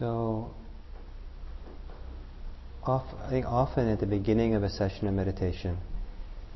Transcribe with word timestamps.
So, 0.00 0.48
I 2.86 3.28
think 3.28 3.44
often 3.44 3.86
at 3.86 4.00
the 4.00 4.06
beginning 4.06 4.54
of 4.54 4.62
a 4.62 4.70
session 4.70 5.06
of 5.06 5.12
meditation, 5.12 5.76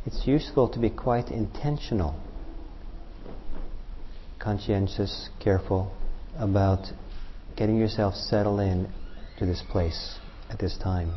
it's 0.07 0.27
useful 0.27 0.67
to 0.71 0.79
be 0.79 0.89
quite 0.89 1.29
intentional, 1.29 2.19
conscientious, 4.39 5.29
careful 5.41 5.93
about 6.39 6.87
getting 7.55 7.77
yourself 7.77 8.15
settled 8.15 8.61
in 8.61 8.89
to 9.39 9.45
this 9.45 9.63
place 9.71 10.19
at 10.49 10.59
this 10.59 10.79
time. 10.83 11.13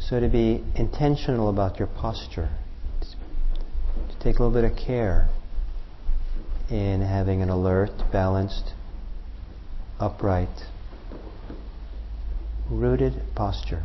So 0.00 0.18
to 0.18 0.30
be 0.30 0.64
intentional 0.74 1.50
about 1.50 1.78
your 1.78 1.88
posture, 1.88 2.48
to 3.02 4.18
take 4.18 4.38
a 4.38 4.42
little 4.42 4.50
bit 4.50 4.64
of 4.64 4.78
care 4.78 5.28
in 6.70 7.02
having 7.02 7.42
an 7.42 7.50
alert, 7.50 7.90
balanced, 8.10 8.72
upright, 10.00 10.48
rooted 12.70 13.14
posture. 13.34 13.84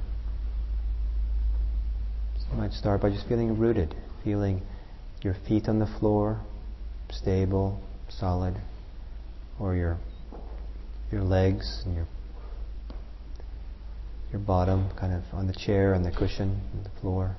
So 2.38 2.46
you 2.52 2.58
might 2.58 2.74
start 2.74 3.02
by 3.02 3.10
just 3.10 3.28
feeling 3.28 3.58
rooted, 3.58 3.96
feeling 4.24 4.62
your 5.24 5.36
feet 5.48 5.68
on 5.68 5.80
the 5.80 5.88
floor, 6.00 6.40
stable, 7.10 7.82
solid, 8.10 8.56
or 9.60 9.76
your 9.76 9.98
your 11.12 11.22
legs 11.22 11.84
and 11.86 11.96
your 11.96 12.08
your 14.32 14.42
bottom 14.42 14.90
kind 15.00 15.14
of 15.14 15.24
on 15.32 15.48
the 15.48 15.54
chair, 15.54 15.94
on 15.94 16.04
the 16.04 16.12
cushion, 16.12 16.62
on 16.76 16.84
the 16.84 17.02
floor. 17.02 17.36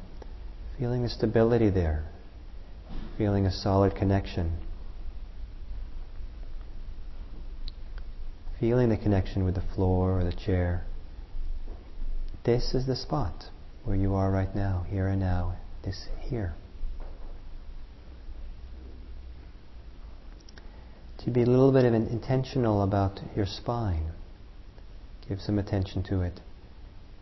Feeling 0.79 1.03
the 1.03 1.09
stability 1.09 1.71
there. 1.71 2.05
Feeling 3.19 3.47
a 3.47 3.53
solid 3.53 3.95
connection. 3.95 4.53
Feeling 8.61 8.89
the 8.89 8.97
connection 8.97 9.45
with 9.45 9.55
the 9.55 9.75
floor 9.75 10.19
or 10.19 10.25
the 10.25 10.33
chair. 10.33 10.85
This 12.45 12.75
is 12.75 12.87
the 12.87 12.97
spot 12.97 13.47
where 13.85 13.97
you 13.97 14.15
are 14.15 14.31
right 14.31 14.55
now, 14.55 14.87
here 14.89 15.09
and 15.09 15.21
now. 15.21 15.57
This 15.83 16.09
here. 16.21 16.55
To 21.25 21.31
be 21.31 21.43
a 21.43 21.47
little 21.47 21.73
bit 21.73 21.85
of 21.85 21.95
an 21.95 22.07
intentional 22.09 22.83
about 22.83 23.21
your 23.35 23.47
spine. 23.47 24.13
Give 25.29 25.41
some 25.41 25.59
attention 25.59 26.03
to 26.05 26.21
it 26.21 26.41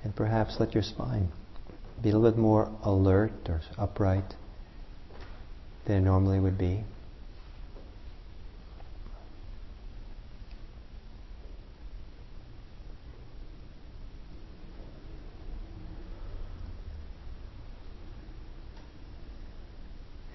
and 0.03 0.15
perhaps 0.15 0.57
let 0.59 0.75
your 0.75 0.83
spine 0.83 1.29
be 2.03 2.11
a 2.11 2.13
little 2.17 2.31
bit 2.31 2.39
more 2.39 2.71
alert 2.83 3.33
or 3.49 3.61
upright 3.79 4.35
than 5.87 5.99
it 5.99 6.01
normally 6.01 6.41
would 6.41 6.59
be. 6.59 6.83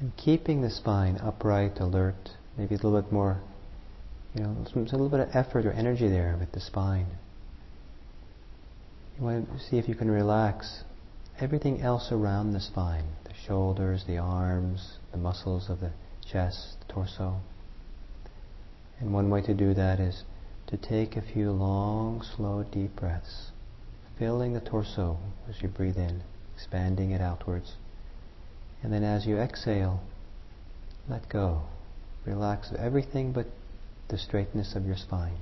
And 0.08 0.16
keeping 0.16 0.62
the 0.62 0.70
spine 0.70 1.18
upright, 1.18 1.82
alert, 1.82 2.30
maybe 2.58 2.76
a 2.76 2.78
little 2.78 3.02
bit 3.02 3.12
more, 3.12 3.42
you 4.34 4.42
know, 4.42 4.56
a 4.74 4.80
little 4.80 5.10
bit 5.10 5.20
of 5.20 5.36
effort 5.36 5.66
or 5.66 5.74
energy 5.74 6.08
there 6.08 6.38
with 6.40 6.54
the 6.54 6.62
spine. 6.62 7.08
You 9.18 9.26
want 9.26 9.52
to 9.52 9.60
see 9.60 9.78
if 9.78 9.90
you 9.90 9.96
can 9.96 10.10
relax 10.10 10.86
everything 11.42 11.82
else 11.82 12.10
around 12.10 12.54
the 12.54 12.62
spine 12.62 13.04
the 13.26 13.34
shoulders, 13.46 14.06
the 14.08 14.18
arms, 14.18 14.98
the 15.12 15.18
muscles 15.18 15.70
of 15.70 15.82
the 15.82 15.92
chest, 16.26 16.78
the 16.88 16.94
torso. 16.94 17.42
And 19.02 19.12
one 19.12 19.30
way 19.30 19.42
to 19.42 19.54
do 19.54 19.74
that 19.74 20.00
is 20.00 20.24
to 20.68 20.78
take 20.78 21.18
a 21.18 21.22
few 21.22 21.52
long, 21.52 22.22
slow, 22.22 22.64
deep 22.64 22.96
breaths, 22.96 23.52
filling 24.18 24.54
the 24.54 24.62
torso 24.62 25.18
as 25.50 25.62
you 25.62 25.68
breathe 25.68 25.98
in, 25.98 26.24
expanding 26.56 27.12
it 27.12 27.20
outwards. 27.20 27.76
And 28.84 28.94
then 28.94 29.04
as 29.04 29.26
you 29.26 29.38
exhale, 29.38 30.02
let 31.10 31.28
go. 31.30 31.64
Relax 32.26 32.72
everything 32.78 33.32
but 33.32 33.48
the 34.10 34.18
straightness 34.18 34.76
of 34.76 34.86
your 34.86 34.98
spine. 34.98 35.38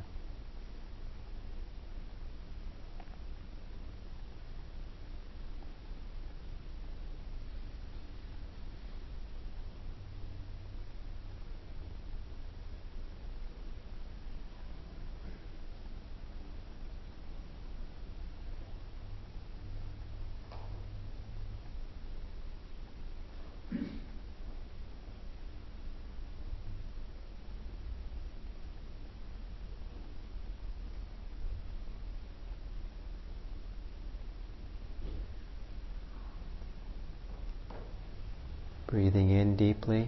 Breathing 38.96 39.30
in 39.30 39.58
deeply, 39.58 40.08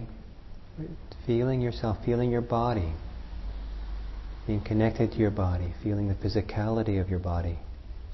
feeling 1.26 1.60
yourself, 1.60 1.98
feeling 2.06 2.30
your 2.30 2.40
body, 2.40 2.94
being 4.46 4.62
connected 4.62 5.12
to 5.12 5.18
your 5.18 5.30
body, 5.30 5.74
feeling 5.82 6.08
the 6.08 6.14
physicality 6.14 6.98
of 6.98 7.10
your 7.10 7.18
body 7.18 7.58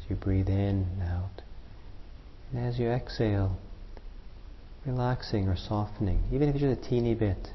as 0.00 0.10
you 0.10 0.16
breathe 0.16 0.48
in 0.48 0.88
and 0.98 1.02
out. 1.04 1.42
And 2.50 2.66
as 2.66 2.76
you 2.80 2.88
exhale, 2.88 3.56
relaxing 4.84 5.46
or 5.46 5.54
softening, 5.56 6.24
even 6.32 6.48
if 6.48 6.56
it's 6.56 6.64
just 6.64 6.84
a 6.84 6.90
teeny 6.90 7.14
bit, 7.14 7.50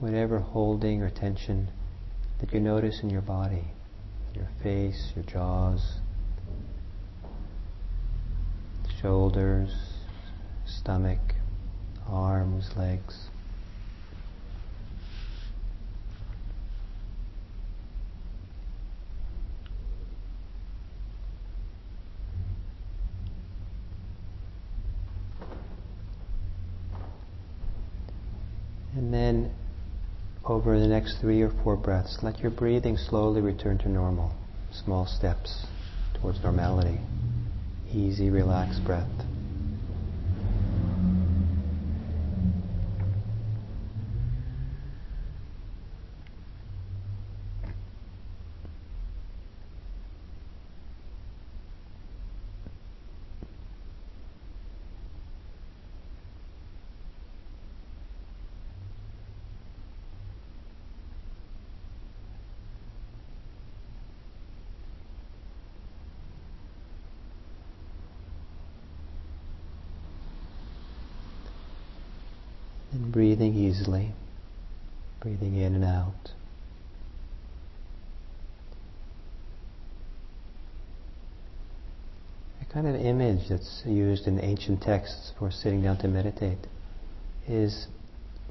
whatever 0.00 0.40
holding 0.40 1.02
or 1.02 1.10
tension 1.10 1.68
that 2.40 2.52
you 2.52 2.58
notice 2.58 2.98
in 3.04 3.10
your 3.10 3.22
body, 3.22 3.62
your 4.34 4.48
face, 4.60 5.12
your 5.14 5.24
jaws, 5.24 6.00
shoulders, 9.00 9.72
stomach, 10.66 11.33
arms, 12.08 12.70
legs. 12.76 13.28
And 28.96 29.12
then 29.12 29.52
over 30.44 30.78
the 30.78 30.86
next 30.86 31.18
three 31.20 31.42
or 31.42 31.50
four 31.62 31.76
breaths, 31.76 32.18
let 32.22 32.38
your 32.38 32.50
breathing 32.50 32.96
slowly 32.96 33.40
return 33.40 33.78
to 33.78 33.88
normal. 33.88 34.32
Small 34.72 35.06
steps 35.06 35.66
towards 36.20 36.42
normality. 36.42 37.00
Easy, 37.92 38.30
relaxed 38.30 38.84
breath. 38.84 39.33
And 72.94 73.10
breathing 73.10 73.54
easily, 73.56 74.12
breathing 75.18 75.56
in 75.56 75.74
and 75.74 75.84
out. 75.84 76.30
A 82.62 82.72
kind 82.72 82.86
of 82.86 82.94
image 82.94 83.48
that's 83.48 83.82
used 83.84 84.28
in 84.28 84.38
ancient 84.40 84.80
texts 84.80 85.32
for 85.36 85.50
sitting 85.50 85.82
down 85.82 85.98
to 85.98 86.08
meditate 86.08 86.68
is 87.48 87.88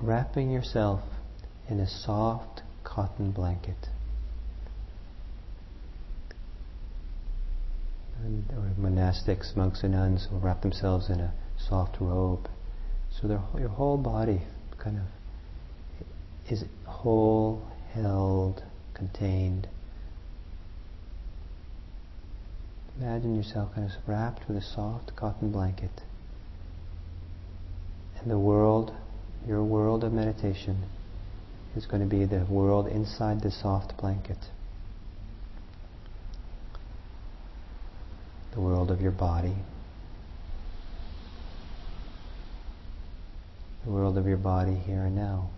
wrapping 0.01 0.51
yourself 0.51 0.99
in 1.69 1.79
a 1.79 1.87
soft 1.87 2.63
cotton 2.83 3.31
blanket. 3.31 3.87
And, 8.21 8.43
monastics, 8.77 9.55
monks 9.55 9.83
and 9.83 9.93
nuns 9.93 10.27
will 10.29 10.41
wrap 10.41 10.63
themselves 10.63 11.09
in 11.09 11.21
a 11.21 11.33
soft 11.57 12.01
robe 12.01 12.49
so 13.19 13.27
your 13.57 13.69
whole 13.69 13.97
body 13.97 14.41
kind 14.77 14.97
of 14.97 16.51
is 16.51 16.65
whole, 16.85 17.65
held, 17.93 18.63
contained 18.93 19.67
Imagine 22.99 23.35
yourself 23.35 23.73
kind 23.73 23.89
of 23.89 24.07
wrapped 24.07 24.47
with 24.47 24.57
a 24.57 24.61
soft 24.61 25.15
cotton 25.15 25.51
blanket. 25.51 26.01
And 28.19 28.29
the 28.29 28.37
world, 28.37 28.93
your 29.47 29.63
world 29.63 30.03
of 30.03 30.13
meditation, 30.13 30.83
is 31.75 31.85
going 31.85 32.01
to 32.01 32.07
be 32.07 32.25
the 32.25 32.45
world 32.45 32.87
inside 32.87 33.41
the 33.41 33.51
soft 33.51 33.97
blanket. 33.97 34.37
The 38.53 38.61
world 38.61 38.91
of 38.91 39.01
your 39.01 39.11
body. 39.11 39.55
The 43.85 43.91
world 43.91 44.17
of 44.17 44.25
your 44.25 44.37
body 44.37 44.75
here 44.75 45.03
and 45.03 45.15
now. 45.15 45.49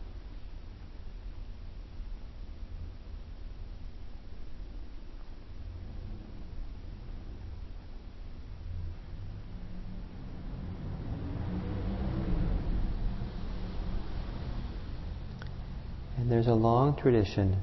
And 16.18 16.31
there's 16.31 16.48
a 16.48 16.56
long 16.56 16.95
tradition 16.95 17.62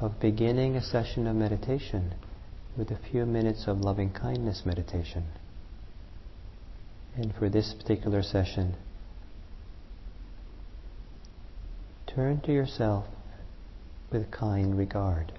of 0.00 0.20
beginning 0.20 0.76
a 0.76 0.82
session 0.82 1.26
of 1.26 1.34
meditation 1.34 2.14
with 2.76 2.92
a 2.92 2.98
few 3.10 3.26
minutes 3.26 3.66
of 3.66 3.80
loving 3.80 4.12
kindness 4.12 4.62
meditation. 4.64 5.24
And 7.16 7.34
for 7.34 7.48
this 7.48 7.74
particular 7.74 8.22
session, 8.22 8.76
turn 12.14 12.40
to 12.40 12.52
yourself 12.52 13.06
with 14.12 14.30
kind 14.30 14.78
regard. 14.78 15.32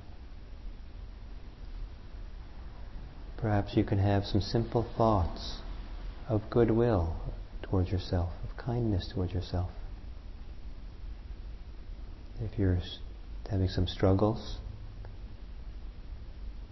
Perhaps 3.38 3.78
you 3.78 3.84
can 3.84 4.00
have 4.00 4.26
some 4.26 4.42
simple 4.42 4.86
thoughts 4.98 5.60
of 6.28 6.50
goodwill 6.50 7.16
towards 7.62 7.92
yourself, 7.92 8.32
of 8.44 8.58
kindness 8.58 9.10
towards 9.14 9.34
yourself. 9.34 9.70
If 12.42 12.58
you're 12.60 12.80
having 13.50 13.70
some 13.70 13.88
struggles, 13.88 14.58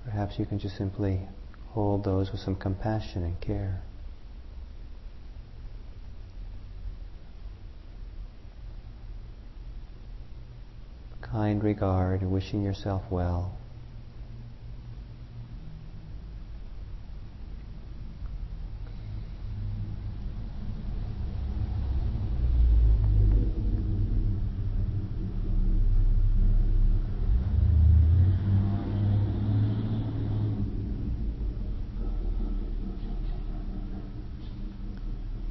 perhaps 0.03 0.38
you 0.38 0.45
can 0.45 0.59
just 0.59 0.75
simply 0.77 1.21
hold 1.69 2.03
those 2.03 2.31
with 2.31 2.41
some 2.41 2.55
compassion 2.55 3.23
and 3.23 3.39
care. 3.39 3.81
Kind 11.33 11.63
regard, 11.63 12.21
wishing 12.21 12.62
yourself 12.62 13.01
well. 13.09 13.56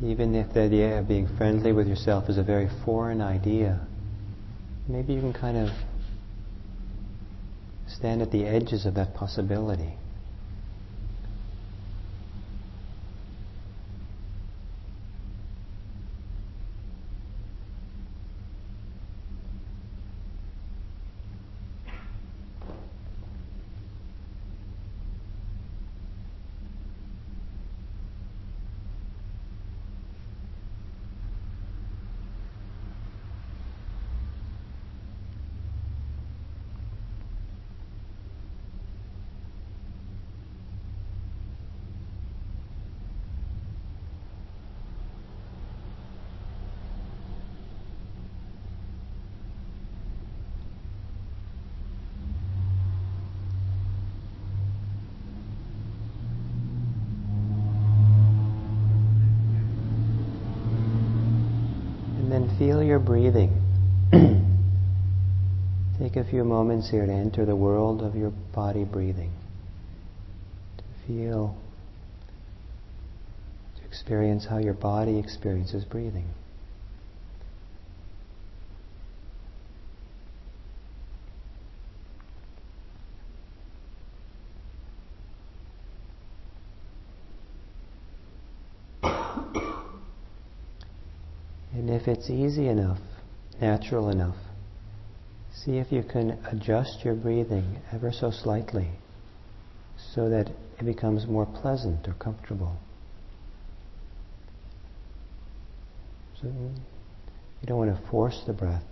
even 0.00 0.34
if 0.34 0.52
the 0.52 0.60
idea 0.60 0.98
of 0.98 1.08
being 1.08 1.26
friendly 1.26 1.72
with 1.72 1.88
yourself 1.88 2.28
is 2.28 2.36
a 2.36 2.42
very 2.42 2.68
foreign 2.84 3.20
idea, 3.20 3.80
maybe 4.92 5.14
you 5.14 5.20
can 5.20 5.32
kind 5.32 5.56
of 5.56 5.70
stand 7.86 8.20
at 8.20 8.30
the 8.30 8.44
edges 8.44 8.84
of 8.84 8.94
that 8.94 9.14
possibility. 9.14 9.94
Feel 62.58 62.82
your 62.82 62.98
breathing. 62.98 63.50
Take 65.98 66.16
a 66.16 66.24
few 66.24 66.44
moments 66.44 66.90
here 66.90 67.06
to 67.06 67.12
enter 67.12 67.44
the 67.44 67.56
world 67.56 68.02
of 68.02 68.16
your 68.16 68.30
body 68.30 68.84
breathing. 68.84 69.32
To 70.78 70.84
feel, 71.06 71.56
to 73.76 73.84
experience 73.84 74.46
how 74.46 74.58
your 74.58 74.74
body 74.74 75.18
experiences 75.18 75.84
breathing. 75.84 76.26
if 92.01 92.01
it's 92.12 92.30
easy 92.30 92.68
enough, 92.68 92.98
natural 93.60 94.10
enough, 94.10 94.36
see 95.52 95.78
if 95.78 95.90
you 95.90 96.02
can 96.02 96.38
adjust 96.50 97.04
your 97.04 97.14
breathing 97.14 97.78
ever 97.92 98.12
so 98.12 98.30
slightly 98.30 98.88
so 100.14 100.28
that 100.28 100.48
it 100.78 100.84
becomes 100.84 101.26
more 101.26 101.46
pleasant 101.46 102.06
or 102.06 102.14
comfortable. 102.14 102.76
So 106.40 106.48
you 106.48 107.66
don't 107.66 107.78
want 107.78 107.96
to 107.96 108.10
force 108.10 108.42
the 108.46 108.52
breath, 108.52 108.84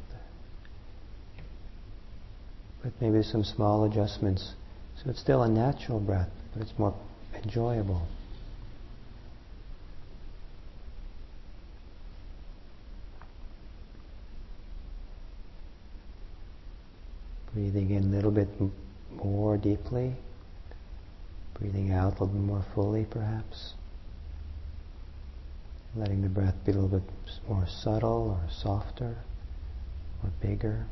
but 2.83 2.93
maybe 3.01 3.23
some 3.23 3.45
small 3.45 3.85
adjustments 3.85 4.55
so 5.03 5.09
it's 5.09 5.21
still 5.21 5.43
a 5.43 5.49
natural 5.49 5.99
breath, 5.99 6.29
but 6.53 6.63
it's 6.63 6.79
more 6.79 6.95
enjoyable. 7.43 8.07
Breathing 17.55 17.91
in 17.91 18.05
a 18.05 18.07
little 18.07 18.31
bit 18.31 18.49
more 19.11 19.57
deeply. 19.57 20.15
Breathing 21.55 21.93
out 21.93 22.21
a 22.21 22.25
little 22.25 22.27
bit 22.29 22.43
more 22.43 22.65
fully, 22.75 23.05
perhaps. 23.05 23.75
Letting 25.97 26.23
the 26.23 26.29
breath 26.29 26.55
be 26.65 26.73
a 26.73 26.75
little 26.77 27.01
bit 27.01 27.11
more 27.49 27.67
subtle 27.67 28.39
or 28.41 28.51
softer 28.51 29.17
or 30.23 30.31
bigger. 30.41 30.87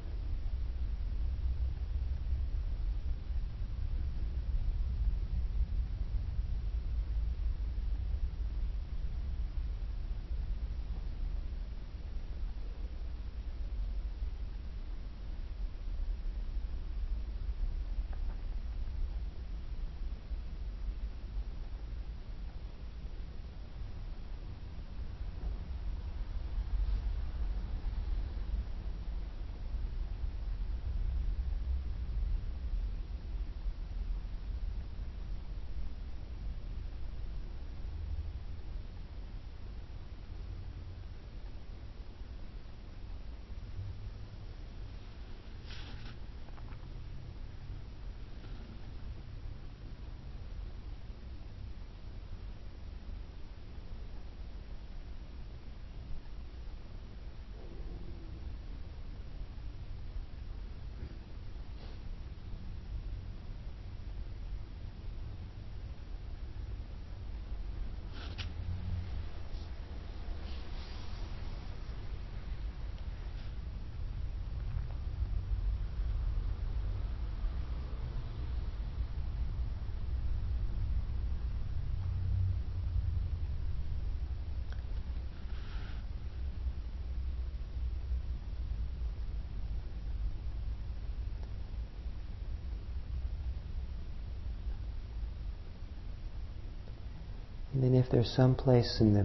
And 97.78 97.94
then 97.94 98.02
if 98.02 98.10
there's 98.10 98.28
some 98.34 98.56
place 98.56 98.96
in 99.00 99.14
the 99.14 99.24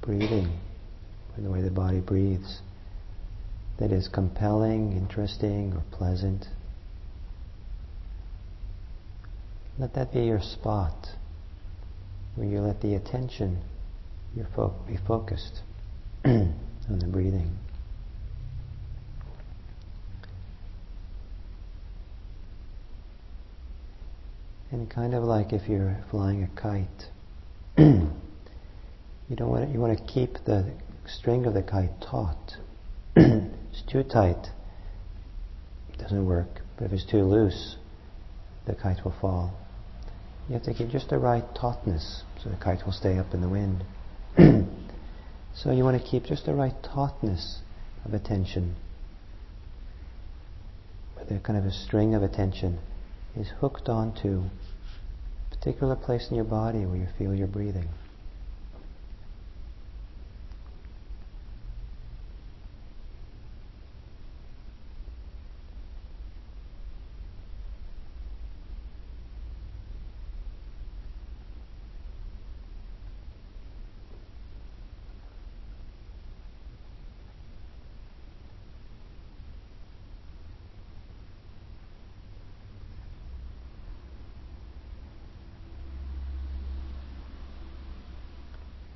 breathing, 0.00 0.60
in 1.36 1.42
the 1.42 1.50
way 1.50 1.60
the 1.60 1.72
body 1.72 1.98
breathes, 1.98 2.60
that 3.80 3.90
is 3.90 4.06
compelling, 4.06 4.92
interesting, 4.92 5.72
or 5.72 5.82
pleasant, 5.90 6.46
let 9.76 9.92
that 9.94 10.12
be 10.12 10.20
your 10.20 10.40
spot 10.40 11.08
where 12.36 12.46
you 12.46 12.60
let 12.60 12.80
the 12.80 12.94
attention 12.94 13.58
your 14.36 14.46
fo- 14.54 14.72
be 14.86 14.96
focused 15.08 15.62
on 16.24 16.54
the 16.88 17.08
breathing. 17.08 17.58
And 24.70 24.88
kind 24.88 25.12
of 25.12 25.24
like 25.24 25.52
if 25.52 25.68
you're 25.68 25.98
flying 26.12 26.44
a 26.44 26.60
kite, 26.60 27.08
you 29.30 29.36
don't 29.36 29.48
want 29.48 29.66
to, 29.66 29.72
you 29.72 29.80
want 29.80 29.96
to 29.96 30.04
keep 30.04 30.34
the 30.44 30.70
string 31.06 31.46
of 31.46 31.54
the 31.54 31.62
kite 31.62 31.98
taut. 32.02 32.56
it's 33.16 33.82
too 33.90 34.02
tight, 34.02 34.48
it 35.90 35.98
doesn't 35.98 36.26
work. 36.26 36.60
But 36.76 36.86
if 36.86 36.92
it's 36.92 37.10
too 37.10 37.22
loose, 37.22 37.76
the 38.66 38.74
kite 38.74 39.02
will 39.02 39.14
fall. 39.18 39.56
You 40.48 40.54
have 40.54 40.64
to 40.64 40.74
keep 40.74 40.90
just 40.90 41.08
the 41.08 41.18
right 41.18 41.44
tautness 41.54 42.22
so 42.42 42.50
the 42.50 42.56
kite 42.56 42.84
will 42.84 42.92
stay 42.92 43.16
up 43.16 43.32
in 43.32 43.40
the 43.40 43.48
wind. 43.48 43.82
so 45.54 45.70
you 45.70 45.82
want 45.82 46.02
to 46.02 46.06
keep 46.06 46.24
just 46.24 46.44
the 46.44 46.54
right 46.54 46.74
tautness 46.82 47.60
of 48.04 48.12
attention. 48.12 48.76
With 51.18 51.30
a 51.30 51.40
kind 51.40 51.58
of 51.58 51.64
a 51.64 51.72
string 51.72 52.14
of 52.14 52.22
attention 52.22 52.78
is 53.34 53.48
hooked 53.60 53.88
onto 53.88 54.44
particular 55.60 55.94
place 55.94 56.30
in 56.30 56.36
your 56.36 56.44
body 56.46 56.86
where 56.86 56.96
you 56.96 57.06
feel 57.18 57.34
your 57.34 57.46
breathing. 57.46 57.86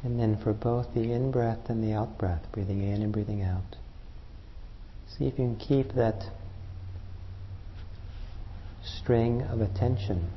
And 0.04 0.20
then 0.20 0.36
for 0.36 0.52
both 0.52 0.92
the 0.94 1.12
in 1.12 1.30
breath 1.30 1.70
and 1.70 1.82
the 1.82 1.94
out 1.94 2.18
breath, 2.18 2.42
breathing 2.52 2.82
in 2.82 3.02
and 3.02 3.12
breathing 3.12 3.42
out, 3.42 3.76
see 5.08 5.26
if 5.26 5.38
you 5.38 5.46
can 5.46 5.56
keep 5.56 5.94
that 5.94 6.22
string 8.84 9.42
of 9.42 9.60
attention 9.62 10.30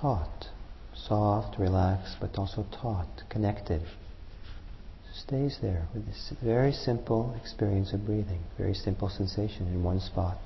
taut, 0.00 0.48
soft, 0.94 1.58
relaxed, 1.58 2.16
but 2.20 2.36
also 2.38 2.66
taut, 2.70 3.08
connected. 3.28 3.82
Stays 5.14 5.58
there 5.62 5.86
with 5.94 6.06
this 6.06 6.32
very 6.42 6.72
simple 6.72 7.34
experience 7.40 7.92
of 7.92 8.04
breathing, 8.04 8.42
very 8.58 8.74
simple 8.74 9.08
sensation 9.08 9.66
in 9.66 9.82
one 9.82 10.00
spot. 10.00 10.38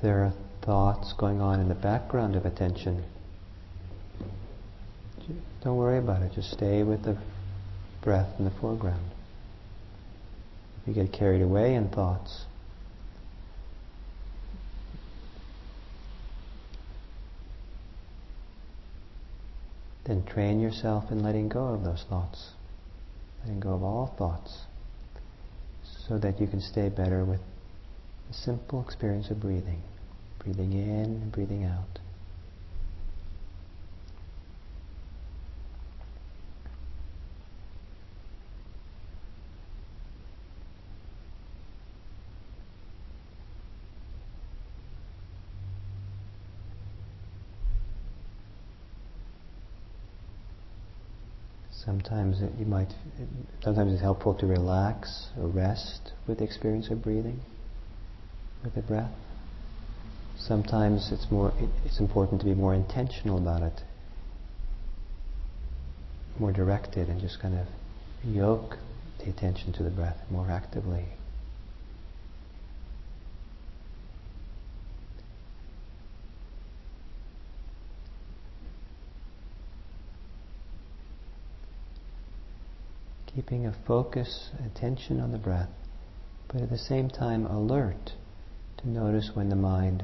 If 0.00 0.04
there 0.04 0.24
are 0.24 0.32
thoughts 0.62 1.12
going 1.12 1.42
on 1.42 1.60
in 1.60 1.68
the 1.68 1.74
background 1.74 2.34
of 2.34 2.46
attention, 2.46 3.04
don't 5.62 5.76
worry 5.76 5.98
about 5.98 6.22
it. 6.22 6.32
Just 6.32 6.52
stay 6.52 6.82
with 6.82 7.02
the 7.02 7.18
breath 8.00 8.30
in 8.38 8.46
the 8.46 8.50
foreground. 8.50 9.10
If 10.80 10.88
you 10.88 11.02
get 11.02 11.12
carried 11.12 11.42
away 11.42 11.74
in 11.74 11.90
thoughts, 11.90 12.46
then 20.06 20.24
train 20.24 20.60
yourself 20.60 21.12
in 21.12 21.22
letting 21.22 21.50
go 21.50 21.66
of 21.74 21.84
those 21.84 22.06
thoughts, 22.08 22.52
letting 23.42 23.60
go 23.60 23.74
of 23.74 23.82
all 23.82 24.14
thoughts, 24.16 24.60
so 26.08 26.16
that 26.16 26.40
you 26.40 26.46
can 26.46 26.62
stay 26.62 26.88
better 26.88 27.22
with 27.22 27.40
the 28.30 28.36
simple 28.36 28.80
experience 28.80 29.28
of 29.30 29.40
breathing, 29.40 29.82
breathing 30.38 30.72
in 30.72 31.04
and 31.04 31.32
breathing 31.32 31.64
out. 31.64 31.98
Sometimes 51.72 52.42
it, 52.42 52.52
you 52.58 52.66
might. 52.66 52.92
Sometimes 53.62 53.92
it's 53.92 54.02
helpful 54.02 54.34
to 54.34 54.46
relax 54.46 55.30
or 55.36 55.48
rest 55.48 56.12
with 56.28 56.38
the 56.38 56.44
experience 56.44 56.88
of 56.90 57.02
breathing 57.02 57.40
with 58.62 58.74
the 58.74 58.82
breath. 58.82 59.12
Sometimes 60.36 61.10
it's 61.12 61.30
more 61.30 61.52
it's 61.84 62.00
important 62.00 62.40
to 62.40 62.46
be 62.46 62.54
more 62.54 62.74
intentional 62.74 63.38
about 63.38 63.62
it, 63.62 63.80
more 66.38 66.52
directed, 66.52 67.08
and 67.08 67.20
just 67.20 67.40
kind 67.40 67.58
of 67.58 67.66
yoke 68.24 68.78
the 69.18 69.30
attention 69.30 69.72
to 69.74 69.82
the 69.82 69.90
breath 69.90 70.18
more 70.30 70.50
actively. 70.50 71.04
Keeping 83.34 83.66
a 83.66 83.74
focus, 83.86 84.50
attention 84.66 85.20
on 85.20 85.32
the 85.32 85.38
breath, 85.38 85.70
but 86.48 86.62
at 86.62 86.70
the 86.70 86.78
same 86.78 87.08
time 87.08 87.46
alert 87.46 88.12
to 88.80 88.88
notice 88.88 89.34
when 89.34 89.48
the 89.48 89.56
mind 89.56 90.02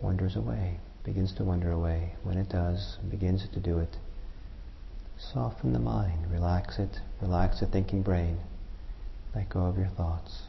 wanders 0.00 0.36
away, 0.36 0.78
begins 1.04 1.32
to 1.32 1.44
wander 1.44 1.72
away. 1.72 2.14
When 2.22 2.38
it 2.38 2.48
does, 2.48 2.98
begins 3.10 3.48
to 3.48 3.60
do 3.60 3.78
it, 3.78 3.96
soften 5.16 5.72
the 5.72 5.78
mind, 5.78 6.30
relax 6.30 6.78
it, 6.78 7.00
relax 7.20 7.60
the 7.60 7.66
thinking 7.66 8.02
brain, 8.02 8.38
let 9.34 9.48
go 9.48 9.60
of 9.60 9.76
your 9.76 9.88
thoughts. 9.88 10.42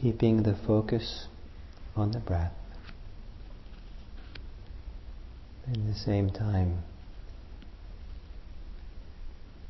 Keeping 0.00 0.42
the 0.42 0.56
focus 0.66 1.26
on 1.94 2.12
the 2.12 2.20
breath. 2.20 2.52
At 5.68 5.74
the 5.86 5.94
same 5.94 6.30
time, 6.30 6.82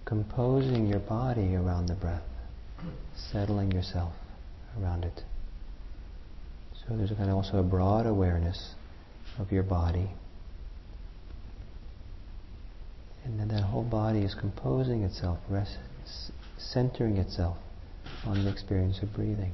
composing 0.04 0.86
your 0.86 1.00
body 1.00 1.54
around 1.54 1.86
the 1.86 1.94
breath, 1.94 2.22
settling 3.32 3.72
yourself 3.72 4.12
around 4.80 5.04
it. 5.04 5.22
So 6.74 6.96
there's 6.96 7.10
kind 7.10 7.28
of 7.28 7.36
also 7.36 7.58
a 7.58 7.62
broad 7.62 8.06
awareness 8.06 8.74
of 9.38 9.52
your 9.52 9.62
body. 9.62 10.10
And 13.24 13.38
then 13.38 13.48
that 13.48 13.62
whole 13.62 13.84
body 13.84 14.20
is 14.20 14.34
composing 14.34 15.02
itself, 15.02 15.38
rest, 15.48 15.76
centering 16.56 17.18
itself 17.18 17.58
on 18.24 18.44
the 18.44 18.50
experience 18.50 19.00
of 19.02 19.12
breathing. 19.12 19.52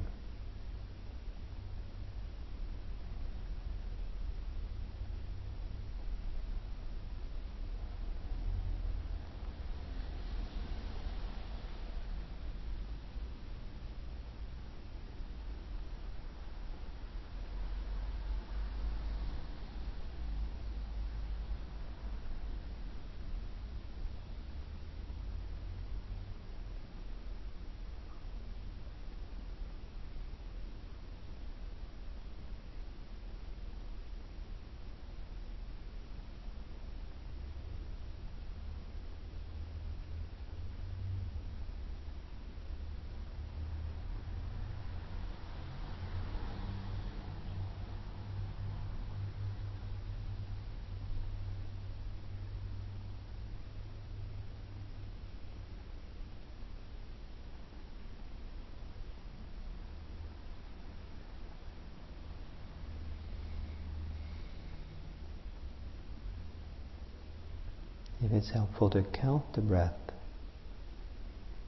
If 68.23 68.31
it's 68.31 68.49
helpful 68.49 68.89
to 68.91 69.03
count 69.03 69.53
the 69.53 69.61
breath, 69.61 69.93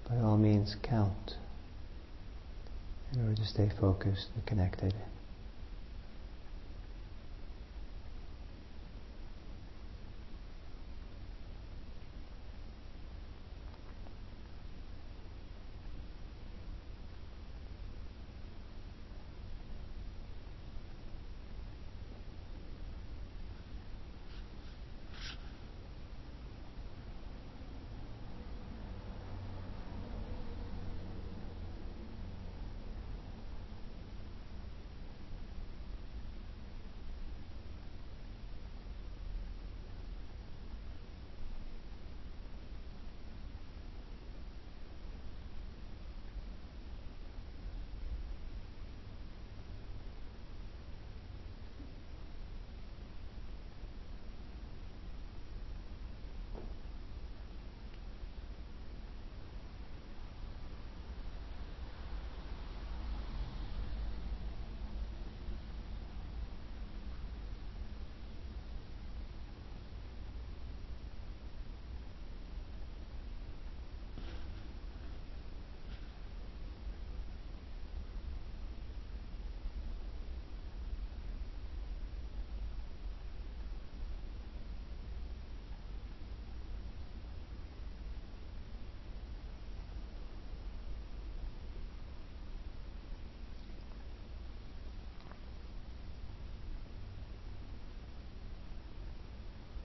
by 0.10 0.18
all 0.18 0.38
means 0.38 0.76
count 0.82 1.38
in 3.14 3.22
order 3.22 3.36
to 3.36 3.46
stay 3.46 3.70
focused 3.80 4.28
and 4.36 4.46
connected. 4.46 4.94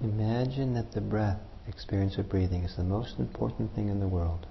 Imagine 0.05 0.75
that 0.75 0.93
the 0.93 1.01
breath, 1.01 1.41
experience 1.67 2.19
of 2.19 2.29
breathing, 2.29 2.63
is 2.63 2.77
the 2.77 2.85
most 2.85 3.19
important 3.19 3.75
thing 3.75 3.89
in 3.89 4.01
the 4.01 4.07
world. 4.07 4.47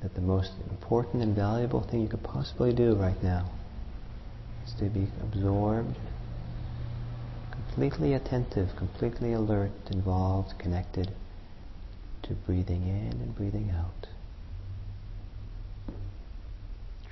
That 0.00 0.14
the 0.14 0.22
most 0.22 0.52
important 0.70 1.22
and 1.22 1.36
valuable 1.36 1.82
thing 1.82 2.00
you 2.00 2.08
could 2.08 2.22
possibly 2.22 2.72
do 2.72 2.94
right 2.94 3.22
now 3.22 3.50
is 4.64 4.72
to 4.78 4.86
be 4.86 5.06
absorbed, 5.22 5.98
completely 7.50 8.14
attentive, 8.14 8.74
completely 8.74 9.34
alert, 9.34 9.70
involved, 9.90 10.58
connected 10.58 11.10
to 12.22 12.32
breathing 12.32 12.84
in 12.84 13.20
and 13.20 13.36
breathing 13.36 13.70
out. 13.70 14.06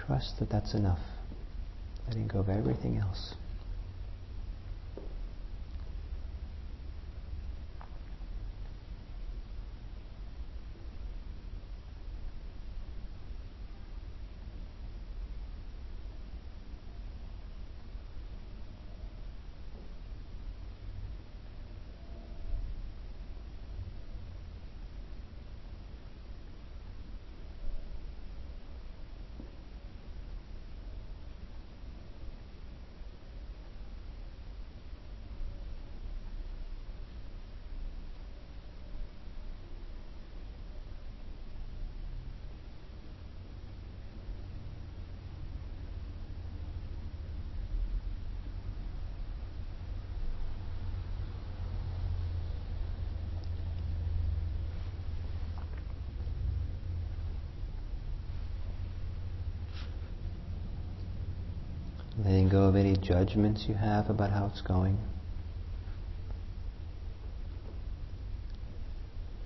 Trust 0.07 0.39
that 0.39 0.49
that's 0.49 0.73
enough, 0.73 1.03
letting 2.07 2.29
go 2.29 2.39
of 2.39 2.49
everything 2.49 2.97
else. 2.97 3.35
Letting 62.29 62.51
go 62.51 62.65
of 62.65 62.77
any 62.77 62.95
judgments 62.95 63.65
you 63.67 63.75
have 63.75 64.11
about 64.11 64.31
how 64.31 64.45
it's 64.53 64.61
going. 64.61 64.99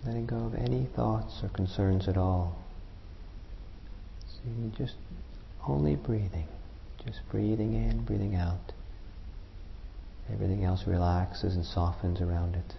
Letting 0.05 0.27
go 0.27 0.47
of 0.47 0.57
any 0.57 0.88
thoughts 0.97 1.45
or 1.45 1.49
concerns 1.51 2.09
at 2.09 2.16
all. 2.16 2.59
Just 4.77 4.97
only 5.64 5.95
breathing. 5.95 6.49
Just 7.07 7.21
breathing 7.31 7.75
in, 7.75 8.05
breathing 8.05 8.35
out. 8.35 8.73
Everything 10.33 10.64
else 10.64 10.83
relaxes 10.85 11.55
and 11.55 11.64
softens 11.64 12.21
around 12.21 12.57
it. 12.57 12.75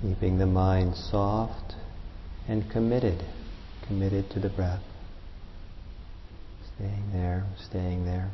Keeping 0.00 0.38
the 0.38 0.46
mind 0.46 0.96
soft 0.96 1.74
and 2.48 2.70
committed, 2.70 3.22
committed 3.86 4.30
to 4.30 4.40
the 4.40 4.48
breath. 4.48 4.82
Staying 6.74 7.12
there, 7.12 7.44
staying 7.58 8.04
there. 8.06 8.30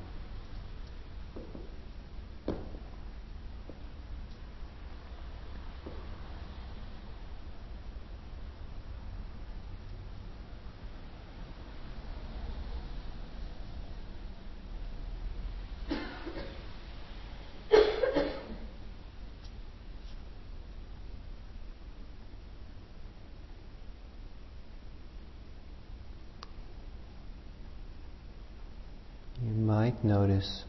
might 29.66 29.95
notice 30.06 30.64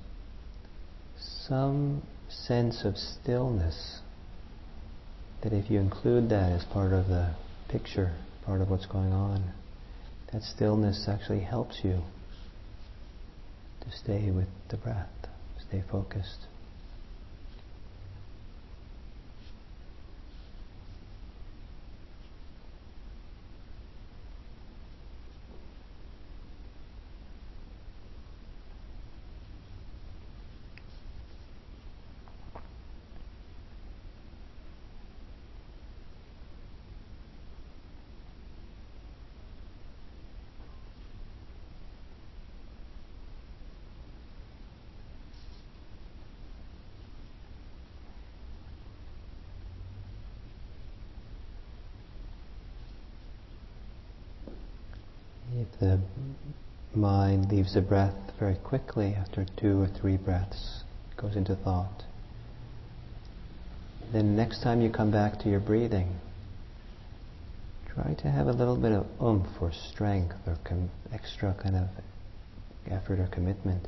some 1.48 2.02
sense 2.30 2.84
of 2.84 2.98
stillness 2.98 4.00
that 5.44 5.54
if 5.54 5.70
you 5.70 5.80
include 5.80 6.30
that 6.30 6.52
as 6.52 6.66
part 6.66 6.92
of 6.92 7.08
the 7.08 7.34
picture, 7.70 8.14
part 8.46 8.62
of 8.62 8.70
what's 8.70 8.86
going 8.86 9.14
on, 9.14 9.54
that 10.34 10.42
stillness 10.42 11.08
actually 11.08 11.42
helps 11.42 11.80
you 11.84 12.02
to 13.82 13.92
stay 13.92 14.32
with 14.32 14.48
the 14.70 14.78
breath, 14.78 15.10
stay 15.68 15.84
focused. 15.90 16.48
If 55.50 55.57
the 55.80 56.00
mind 56.96 57.52
leaves 57.52 57.74
the 57.74 57.82
breath 57.82 58.16
very 58.40 58.56
quickly 58.56 59.14
after 59.14 59.46
two 59.58 59.82
or 59.82 59.88
three 59.88 60.18
breaths, 60.18 60.84
goes 61.16 61.36
into 61.36 61.56
thought. 61.56 62.04
Then 64.12 64.36
next 64.36 64.62
time 64.62 64.82
you 64.82 64.90
come 64.90 65.12
back 65.12 65.40
to 65.40 65.50
your 65.50 65.60
breathing, 65.60 66.20
try 67.94 68.14
to 68.14 68.30
have 68.30 68.48
a 68.48 68.54
little 68.54 68.78
bit 68.78 68.92
of 68.92 69.06
oomph 69.22 69.62
or 69.62 69.72
strength 69.72 70.36
or 70.46 70.58
com- 70.64 70.90
extra 71.12 71.54
kind 71.62 71.76
of 71.76 71.88
effort 72.90 73.20
or 73.20 73.28
commitment 73.28 73.88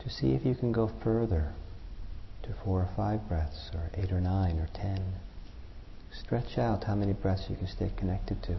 to 0.00 0.10
see 0.10 0.32
if 0.32 0.44
you 0.44 0.54
can 0.54 0.72
go 0.72 0.90
further 1.02 1.52
to 2.42 2.52
four 2.64 2.80
or 2.80 2.88
five 2.96 3.28
breaths 3.28 3.70
or 3.72 3.90
eight 3.94 4.12
or 4.12 4.20
nine 4.20 4.58
or 4.58 4.68
ten. 4.74 5.14
Stretch 6.12 6.58
out 6.58 6.84
how 6.84 6.94
many 6.94 7.12
breaths 7.12 7.46
you 7.48 7.56
can 7.56 7.68
stay 7.68 7.90
connected 7.96 8.42
to. 8.42 8.56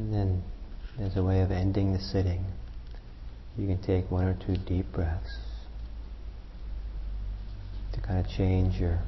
And 0.00 0.14
then, 0.14 0.42
as 0.98 1.14
a 1.18 1.22
way 1.22 1.42
of 1.42 1.50
ending 1.50 1.92
the 1.92 1.98
sitting, 1.98 2.42
you 3.58 3.66
can 3.66 3.82
take 3.82 4.10
one 4.10 4.24
or 4.24 4.34
two 4.46 4.56
deep 4.56 4.90
breaths. 4.94 5.36
To 7.92 8.00
kind 8.00 8.24
of 8.24 8.32
change 8.32 8.80
your 8.80 8.98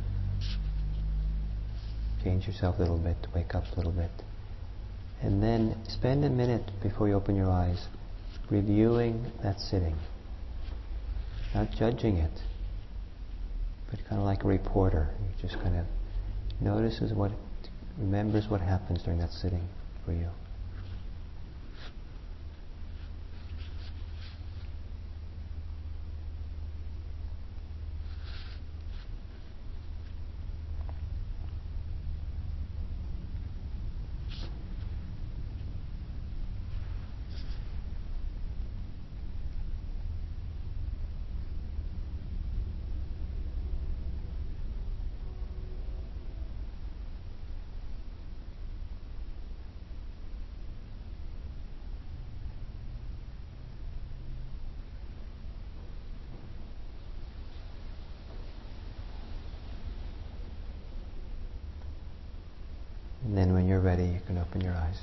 change 2.23 2.47
yourself 2.47 2.77
a 2.77 2.83
little 2.83 2.99
bit, 2.99 3.17
wake 3.35 3.55
up 3.55 3.65
a 3.73 3.77
little 3.77 3.91
bit. 3.91 4.11
And 5.23 5.43
then 5.43 5.83
spend 5.89 6.27
a 6.27 6.29
minute 6.29 6.71
before 6.83 7.09
you 7.09 7.15
open 7.15 7.37
your 7.37 7.51
eyes 7.51 7.87
reviewing 8.51 9.33
that 9.43 9.61
sitting. 9.61 9.97
Not 11.55 11.71
judging 11.71 12.19
it, 12.19 12.39
but 13.91 13.99
kind 14.11 14.21
of 14.21 14.27
like 14.27 14.45
a 14.45 14.47
reporter. 14.47 15.09
You 15.21 15.49
just 15.49 15.61
kind 15.63 15.75
of 15.75 15.87
notices 16.61 17.15
what, 17.15 17.31
remembers 17.97 18.47
what 18.51 18.61
happens 18.61 19.03
during 19.03 19.21
that 19.21 19.31
sitting 19.31 19.67
for 20.05 20.13
you. 20.13 20.29
And 63.33 63.39
then 63.39 63.55
when 63.55 63.67
you're 63.67 63.81
ready, 63.81 64.05
you 64.05 64.21
can 64.27 64.37
open 64.37 64.61
your 64.61 64.75
eyes. 64.75 65.01